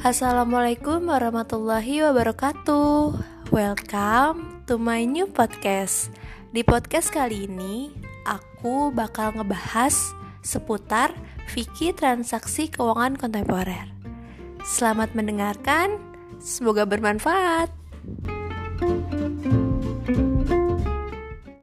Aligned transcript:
Assalamualaikum 0.00 1.12
warahmatullahi 1.12 2.00
wabarakatuh. 2.00 3.20
Welcome 3.52 4.64
to 4.64 4.80
my 4.80 5.04
new 5.04 5.28
podcast. 5.28 6.08
Di 6.56 6.64
podcast 6.64 7.12
kali 7.12 7.44
ini, 7.44 7.92
aku 8.24 8.96
bakal 8.96 9.36
ngebahas 9.36 9.92
seputar 10.40 11.12
fikih 11.52 11.92
transaksi 11.92 12.72
keuangan 12.72 13.20
kontemporer. 13.20 13.92
Selamat 14.64 15.12
mendengarkan, 15.12 16.00
semoga 16.40 16.88
bermanfaat. 16.88 17.68